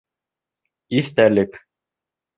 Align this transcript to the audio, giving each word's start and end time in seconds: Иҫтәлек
Иҫтәлек 1.01 1.63